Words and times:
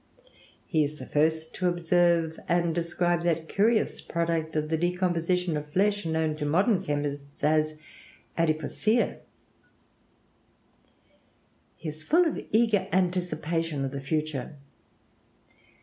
He 0.65 0.83
is 0.83 0.95
the 0.95 1.05
first 1.05 1.53
to 1.53 1.67
observe 1.69 2.39
and 2.49 2.73
describe 2.73 3.21
that 3.21 3.47
curious 3.47 4.01
product 4.01 4.55
of 4.55 4.69
the 4.69 4.75
decomposition 4.77 5.55
of 5.55 5.71
flesh 5.71 6.07
known 6.07 6.35
to 6.37 6.43
modern 6.47 6.83
chemists 6.83 7.43
as 7.43 7.75
adipocere. 8.35 9.19
He 11.75 11.89
is 11.89 12.01
full 12.01 12.25
of 12.25 12.43
eager 12.49 12.87
anticipation 12.91 13.85
of 13.85 13.91
the 13.91 14.01
future. 14.01 14.55